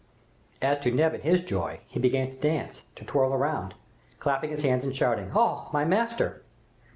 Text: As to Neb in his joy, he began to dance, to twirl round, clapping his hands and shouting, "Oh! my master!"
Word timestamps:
As 0.63 0.79
to 0.79 0.89
Neb 0.91 1.13
in 1.13 1.21
his 1.21 1.43
joy, 1.43 1.81
he 1.85 1.99
began 1.99 2.31
to 2.31 2.33
dance, 2.37 2.85
to 2.95 3.05
twirl 3.05 3.37
round, 3.37 3.75
clapping 4.17 4.49
his 4.49 4.63
hands 4.63 4.83
and 4.83 4.95
shouting, 4.95 5.29
"Oh! 5.35 5.69
my 5.71 5.85
master!" 5.85 6.41